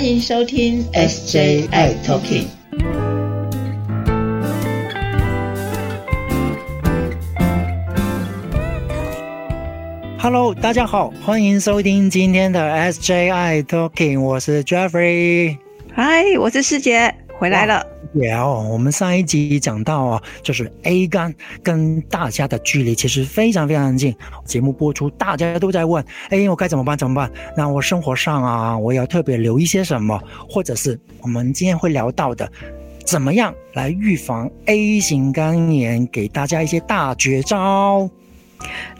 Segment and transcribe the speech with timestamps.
[0.00, 2.46] 欢迎收听 SJI Talking。
[10.18, 15.58] Hello，大家好，欢迎收听今天的 SJI Talking，我是 Jeffrey。
[15.92, 17.84] 嗨，我是师姐，回来了。
[18.12, 24.14] 也哦我们上一集讲到啊，就是 A 肝跟大家的距离其实非常非常近。
[24.44, 26.98] 节目播出，大家都在问，哎，我该怎么办？
[26.98, 27.30] 怎么办？
[27.56, 30.20] 那我生活上啊，我要特别留意些什么？
[30.48, 32.50] 或者是我们今天会聊到的，
[33.06, 36.06] 怎么样来预防 A 型肝炎？
[36.08, 38.10] 给大家一些大绝招。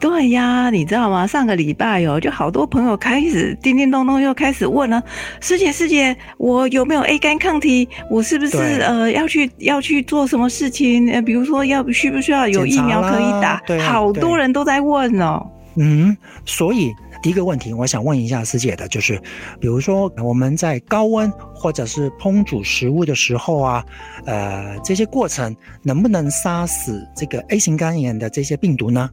[0.00, 1.26] 对呀，你知道吗？
[1.26, 5.02] 上个礼拜哦，就好多朋友开始叮叮咚咚又开始问了，
[5.40, 7.88] 师姐师姐，我有没有 A 肝抗体？
[8.08, 11.10] 我是不是呃要去要去做什么事情？
[11.10, 13.60] 呃，比如说要需不需要有疫苗可以打？
[13.80, 15.44] 好多人都在问哦。
[15.74, 19.20] 嗯，所以第一个问题，我想问一下师姐的，就是，
[19.60, 23.84] 比如说我们在高温或者是烹煮食物的时候啊，
[24.24, 29.10] 呃，这些过程能不能杀死这个 A 型肝炎的这些病毒呢？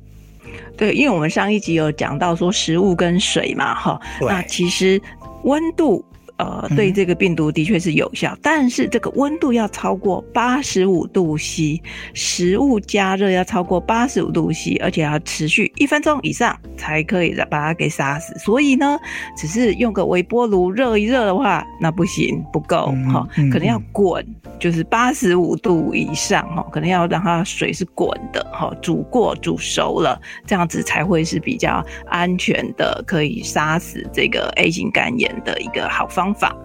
[0.78, 5.02] 对，因为我们上一集有讲到说食物跟水嘛，哈，那其实
[5.44, 6.04] 温度。
[6.38, 11.82] 呃，对这个病毒的确是有效，但是这个温度要超过八十五度 C，
[12.14, 18.38] 食物加热要超过八十五度 C，而且要持续一分钟以上才可以把它给杀死。
[18.38, 19.00] 所以呢，
[19.38, 24.26] 只是用个微波炉热一热的话，那不行，不够哈，可能要滚，
[24.60, 36.25] 就是八十五度以上哈，可能要让它水是滚的哈，煮过煮熟了，这样子才会是比较安全的，可以杀死这个 A 型肝炎的一个好方。
[36.26, 36.56] 方法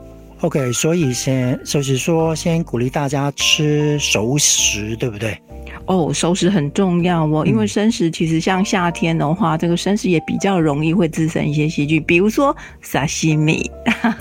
[0.41, 5.37] ，OK，所以先就是说，先鼓励大家吃熟食，对不对？
[5.85, 13.71] 哦，熟食很重要哦，因为生食其实像夏天的话，这个生食也比较容易会滋生一些细菌，比如说沙西米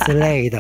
[0.06, 0.60] 之类的。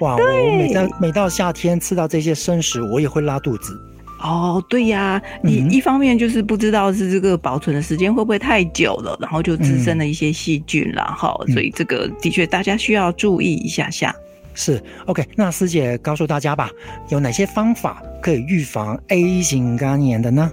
[0.00, 3.78] 哇，我每到 每到夏天吃到这些生食，我也会拉肚子。
[4.24, 14.14] 哦，对呀，你一方面就是不知道是这个保存的时间会不会太久了，然后就滋生了一些细菌了哈，所以这个的确大家需要注意一下下。
[14.54, 16.70] 是，OK，那师姐告诉大家吧，
[17.10, 20.50] 有哪些方法可以预防 A 型肝炎的呢？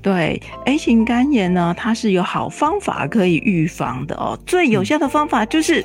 [0.00, 5.84] 对，A 型肝炎呢，它是有好方法可以预防的哦，最有效的方法就是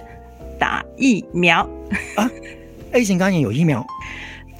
[0.59, 1.67] 打疫苗
[2.15, 2.29] 啊
[2.91, 3.83] ！A 型肝炎有疫苗。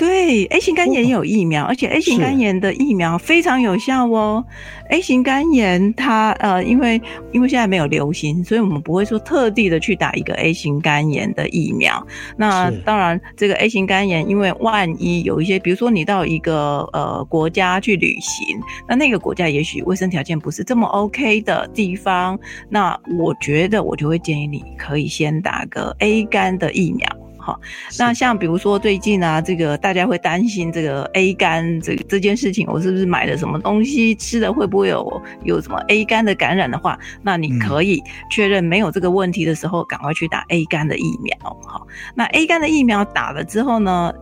[0.02, 4.44] 对，A 型肝炎有疫苗，而且 A 型肝炎的疫苗非常有效哦。
[4.90, 7.00] A 型肝炎它呃，因为
[7.32, 12.04] 因为现在没有流行，所以我们不会说特地的去打一个 A 型肝炎的疫苗。
[12.36, 22.40] 那当然，这个 A 型肝炎，因为万一有一些，比如说你到一个呃国家去旅行，那那个国家也许卫生条件不是这么 OK 的地方，
[22.70, 27.08] 那我觉得我就会建议你可以先打个 A 肝的疫苗。
[27.42, 27.60] 好，
[27.98, 41.36] 那像比如说最近啊，这个大家会担心这个 A 肝这这件事情，我是不是买了什么东西吃的会不会有有什么 A 肝的感染的话，那你可以确认没有这个问题的时候，赶快去打 A 肝的疫苗。
[41.66, 44.14] 好，那 A 肝的疫苗打了之后呢，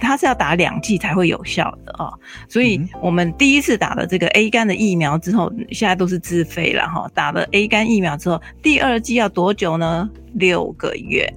[0.00, 2.10] 它是要打两剂才会有效的啊，
[2.48, 7.08] 所以我们第一次打了这个 A 肝的疫苗之后，现在都是自费了哈。
[7.14, 10.10] 打了 A 肝疫苗之后，第二剂要多久呢？
[10.34, 11.32] 六个月。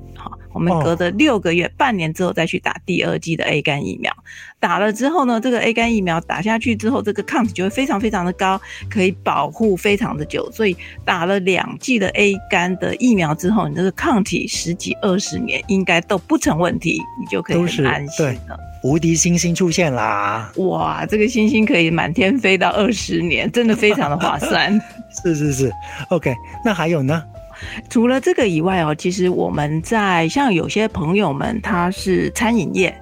[0.54, 4.12] 我们隔着六个月、半年之后再去打第二剂的 A 肝疫苗，
[4.60, 8.60] 打了之后呢，这个 A 肝疫苗打下去之后，这个抗体就会非常非常的高，
[8.90, 10.50] 可以保护非常的久。
[10.52, 18.60] 所以打了两剂的 A 肝的疫苗之后，你这个抗体十几二十年应该都不成问题，你就可以很安心了。
[18.82, 20.50] 无敌星星出现啦！
[20.56, 24.72] 哇，这个星星可以满天飞到二十年，真的非常的划算。
[25.22, 25.72] 是是是
[26.10, 26.34] ，OK，
[26.64, 27.22] 那还有呢？
[27.90, 32.96] 除了这个以外哦，其实我们在像有些朋友们，他是餐饮业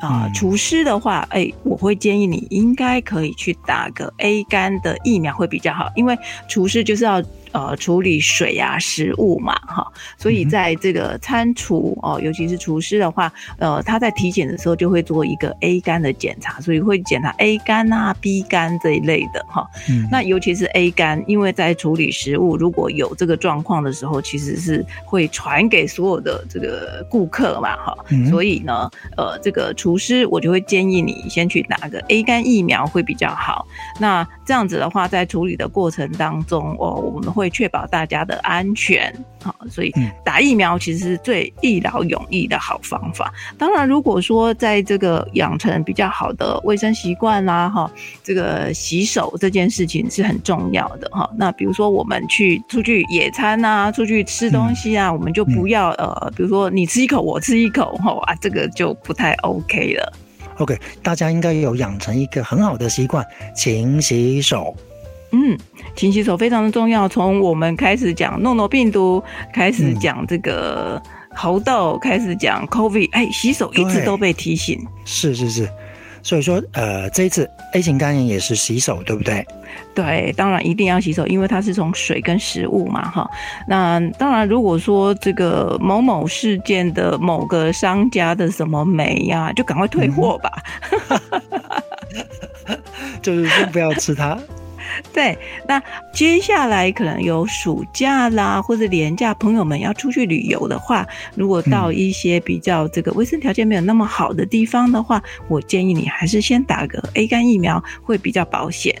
[0.00, 6.16] 啊，厨师的话，哎，我会建议你应该可以去打个 A 肝的疫苗会比较好，因为
[6.48, 7.22] 厨师就是要。
[7.52, 9.86] 呃，处理水啊，食物嘛，哈，
[10.16, 19.66] 所以在这个餐厨哦，尤其是厨师的话，呃，他在体检的时候就会做一个 A 肝的检查，所以会检查 A 肝啊、B 肝这一类的，哈。
[19.88, 20.06] 嗯。
[20.10, 27.96] 那尤其是 A 肝，因为在处理食物如果有这个状况的时候，其实是会传给所有的这个顾客嘛，哈。
[28.10, 28.26] 嗯。
[28.26, 33.66] 所以呢，呃，这个厨师我就会建议你先去打个 A 肝疫苗会比较好。
[33.98, 37.40] 那这样子的话，在处理的过程当中，哦，我们会。
[37.40, 39.10] 会确保大家的安全。
[39.42, 43.32] 好，所以嗯打疫苗其实是最一劳永逸的好方法。
[43.56, 47.90] 当然，如果说在这个养成比较好的卫生习惯啦，哈，
[48.22, 51.30] 这个洗手这件事情是很重要的哈。
[51.34, 60.12] 那比如说我们去出去野餐啊，出去吃东西啊，我们就不要呃，比如说你吃一口，我吃一口，哈啊，这个就不太 OK 了。
[60.60, 63.26] OK，大家应该有养成一个很好的习惯，
[63.56, 64.76] 勤洗手。
[65.32, 65.56] 嗯，
[65.96, 67.08] 勤洗手非常的重要。
[67.08, 69.22] 从我们开始讲诺诺病毒，
[69.54, 71.00] 开始讲这个
[71.34, 74.78] 猴痘，开始讲 COVID，哎，洗手一直都被提醒。
[75.06, 75.66] 是是是，
[76.22, 79.46] 所以说呃，这一次 A 型肝炎也是洗手，对不对？
[79.94, 83.28] 对，当然一定要洗手，因为它是从水跟食物嘛，哈。
[83.66, 90.50] 那当然，如果说这个某某事件的某个商家的什么酶呀、就赶快退货吧。
[93.22, 94.38] 就是先不要吃它。
[95.12, 95.82] 对，那
[96.12, 108.94] 接下来可能有暑假啦，或者年假，朋友们要出去旅游的话，如果到一些比较这个卫生条件没有那么好的地方的话，我建议你还是先打个 A 肝疫苗，会比较保险。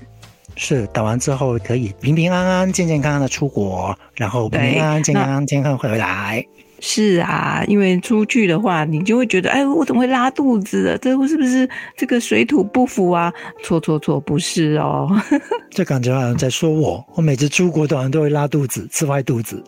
[0.56, 6.44] 是打完之后可以平平安安、健健康康的出国，然后平平安安、健康健康回来。
[6.80, 10.98] 是啊，因为出去的话，你就会觉得，哎，我怎么会拉肚子了？
[10.98, 13.32] 这是不是这个水土不服啊？
[13.62, 15.08] 错错错，不是哦。
[15.70, 19.62] 这感觉好像在说我，我每次出国好像都会拉肚子、吃坏肚子，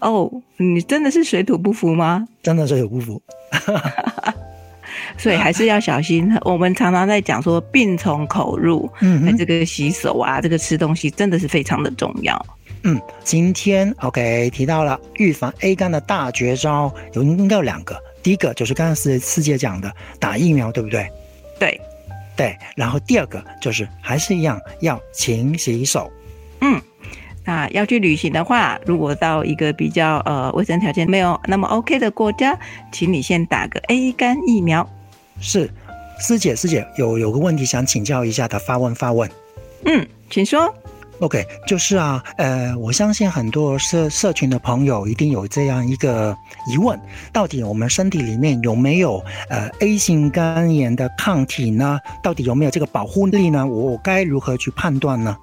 [0.00, 2.26] 哦，你真的是水土不服吗？
[2.42, 3.22] 真的是有不服。
[5.18, 6.30] 所以还是要小心。
[6.42, 12.46] 我们常常在讲说，病从口入，那、嗯这个洗手啊，这个吃东西真的是非常的重要。
[12.88, 18.00] 嗯，今天 OK 提到了预防 A 肝的大绝招，有应该有两个。
[18.22, 21.10] 第一个就是刚刚师师姐讲的打疫苗，对不对？
[21.58, 21.80] 对，
[22.36, 22.56] 对。
[22.76, 26.08] 然后第二个就是还是一样要勤洗手。
[26.60, 26.80] 嗯。
[27.44, 32.56] 那要去旅行的话，如果到一个比较呃卫生条件没有那么 OK 的国家，
[32.92, 34.88] 请你先打个 A 肝疫苗。
[35.40, 35.68] 是，
[36.20, 39.28] 师姐师姐有有个问题想请教一下的，发问发问。
[39.84, 40.72] 嗯，请说。
[41.20, 46.36] OK，就是啊，呃，我相信很多社社群的朋友一定有这样一个
[46.68, 47.00] 疑问：
[47.32, 51.98] 到底我们身体里面有没有呃 A 型肝炎的抗体呢？
[52.22, 53.66] 到底有没有这个保护力呢？
[53.66, 55.36] 我该如何去判断呢？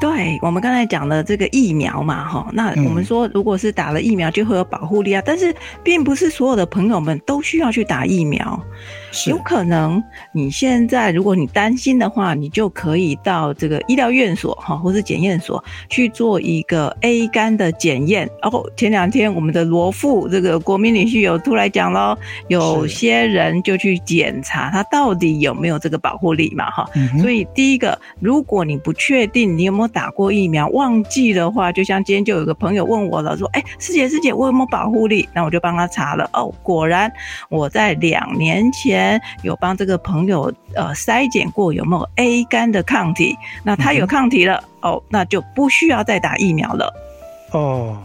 [0.00, 5.54] 对我们刚才讲的这个疫苗嘛，哈，那嗯我们说如果是打了疫苗就会有保护力啊，但是
[5.84, 8.58] 并不是所有的朋友们都需要去打疫苗，
[9.28, 10.02] 有可能
[10.32, 18.26] 你现在如果你担心的话，你就可以到这个医疗院所哈，或是检验所去做一个 A 肝的检验。
[18.42, 22.16] 哦，前两天我们的罗富这个国民女婿有出来讲喽，
[22.48, 37.12] 有些人就去检查他到底有没有这个保护力嘛，哈，嗯所以第一个，如果你不确定你有没有打过疫苗，忘记的话，就像今天就有个朋友问我了，说：“哎，师姐师姐，我有没有保护力？”那我就帮他查了，哦，果然
[37.48, 46.92] 我在两年前有帮这个朋友呃筛检过有没有 A 肝的抗体，那他有抗体了，哦，那就不需要再打疫苗了。
[47.52, 47.98] 哦，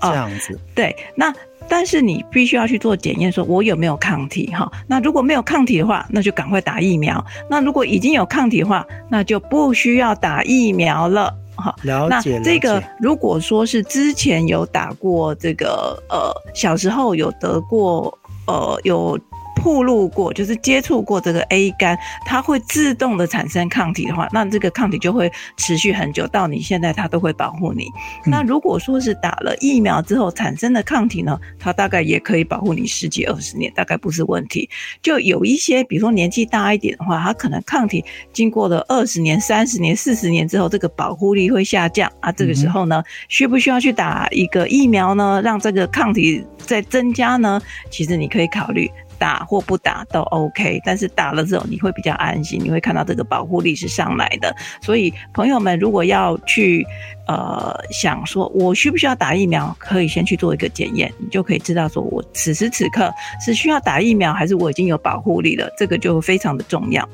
[0.00, 1.32] 这样子，对，那
[1.68, 4.70] 但是你必须要去做检验，说我有没有抗体哈。
[4.86, 7.24] 那如果没有抗体的话，那就赶快打疫苗。
[7.48, 11.32] 那如果已经有抗体的话，那就不需要打疫苗了。
[11.56, 19.18] 哈，那了解那这个如果说是之前有打过这个呃，小时候有得过呃有。
[19.62, 27.84] 暴露过，就是接触过这个 A 肝，它会自动的产生抗体的话，那这个抗体就会持续很久，到你现在它都会保护你。
[28.26, 34.68] 嗯那如果说是打了疫苗之后产生的抗体呢，它大概也可以保护你十几二十年，大概不是问题。
[35.00, 42.32] 就有一些，比如说年纪大一点的话，它可能抗体经过了二十年、三十年、四十年之后，这个保护力会下降啊。
[42.32, 45.40] 这个时候呢，需不需要去打一个疫苗呢？
[45.44, 47.60] 让这个抗体再增加呢？
[47.90, 48.90] 其实你可以考虑。
[49.22, 54.52] 打或不打都 OK，但是打了之后你会比较安心，你会看到这个保护力是上来的。
[54.82, 56.84] 所以朋友们如果要去
[57.28, 67.08] 呃想说我需不需要打疫苗，可以先去做一个检验，你就可以知道说我此时此刻是需要打疫苗，还是我已经有保护力了，这个就非常的重要。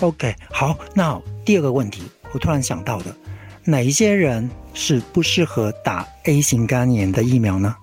[0.00, 2.02] OK，好，那第二个问题，
[2.32, 3.14] 我突然想到的，
[3.64, 7.76] 哪一些人是不适合打 A 型肝炎的疫苗呢？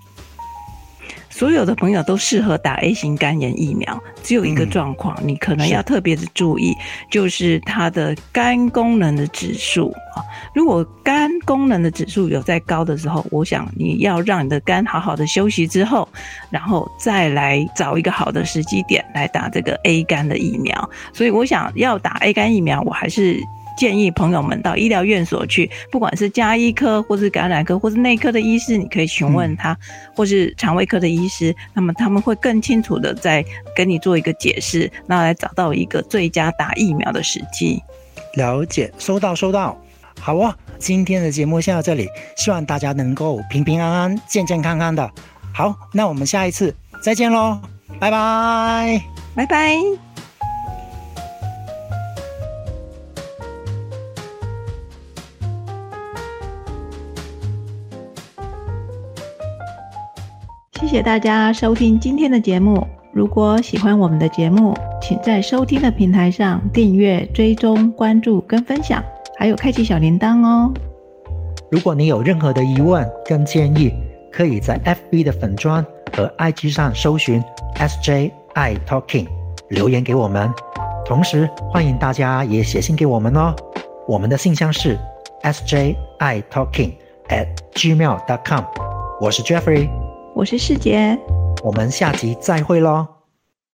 [1.40, 6.76] 所有的朋友都适合打 A 型肝炎疫苗，只有一个嗯状况，你可能要特别的注意，
[7.10, 10.20] 就是它的肝功能的指数啊。
[10.54, 16.06] 如果肝功能的指数有在高的时候，我想你要让你的肝好好的休息之后，
[16.50, 20.90] 然后再来找一个好的时机点来打这个 A 肝的疫苗。
[21.14, 23.42] 所以我想要打 A 肝疫苗，我还是。
[23.80, 29.76] 建议朋友们到医疗院所去，不管是加医科，或是感染科，或是内科的医师，你可以询问他，
[30.14, 33.44] 或是肠胃科的医师，那么他们会更清楚的在
[33.74, 37.82] 跟你做一个解释，那来找到一个最佳打疫苗的时机。
[38.36, 39.80] 了解，收到，收到。
[40.20, 45.10] 好啊，今天的节目先到这里，希望大家能够平平安安、健健康康的。
[45.54, 47.58] 好，那我们下一次再见喽，
[47.98, 49.02] 拜拜，
[49.34, 50.09] 拜拜。
[60.80, 62.88] 谢谢大家收听今天的节目。
[63.12, 69.04] 如果喜欢我们的节目，请在收听的平台上订阅、追踪、关注跟分享，
[69.38, 70.72] 还有开启小铃铛哦。
[71.70, 73.92] 如果你有任何的疑问跟建议，
[74.32, 77.44] 可以在 FB 的粉砖和 IG 上搜寻
[77.76, 79.28] SJ I Talking
[79.68, 80.50] 留言给我们。
[81.06, 83.54] 同时，欢迎大家也写信给我们哦。
[84.08, 84.98] 我们的信箱是
[85.44, 86.94] SJ I Talking
[87.28, 88.64] at gmail.com。
[89.20, 89.90] 我是 Jeffrey，
[90.40, 91.20] 我是世杰，
[91.62, 93.06] 我们下集再会喽。